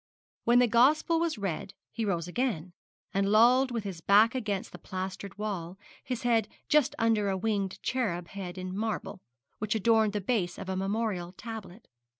When 0.45 0.57
the 0.57 0.65
gospel 0.65 1.19
was 1.19 1.37
read 1.37 1.75
he 1.91 2.05
rose 2.05 2.27
again, 2.27 2.73
and 3.13 3.29
lolled 3.29 3.69
with 3.69 3.83
his 3.83 4.01
back 4.01 4.33
against 4.33 4.71
the 4.71 4.79
plastered 4.79 5.37
wall, 5.37 5.77
his 6.03 6.23
head 6.23 6.47
just 6.67 6.95
under 6.97 7.29
a 7.29 7.37
winged 7.37 7.79
cherub 7.83 8.29
head 8.29 8.57
in 8.57 8.75
marble, 8.75 9.21
which 9.59 9.75
adorned 9.75 10.13
the 10.13 10.19
base 10.21 10.57
of 10.57 10.69
a 10.69 10.75
memorial 10.75 11.33
tablet. 11.33 11.87